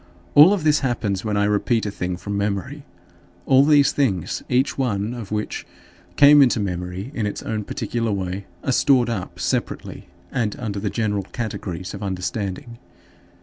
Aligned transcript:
All 0.33 0.51
of 0.51 0.63
this 0.63 0.79
happens 0.79 1.23
when 1.23 1.37
I 1.37 1.43
repeat 1.43 1.85
a 1.85 1.91
thing 1.91 2.17
from 2.17 2.35
memory. 2.35 2.77
13. 3.41 3.41
All 3.45 3.63
these 3.63 3.91
things, 3.91 4.41
each 4.49 4.75
one 4.75 5.13
of 5.13 5.31
which 5.31 5.63
came 6.15 6.41
into 6.41 6.59
memory 6.59 7.11
in 7.13 7.27
its 7.27 7.43
own 7.43 7.63
particular 7.65 8.11
way, 8.11 8.47
are 8.63 8.71
stored 8.71 9.11
up 9.11 9.39
separately 9.39 10.07
and 10.31 10.55
under 10.57 10.79
the 10.79 10.89
general 10.89 11.21
categories 11.21 11.93
of 11.93 12.01
understanding. 12.01 12.79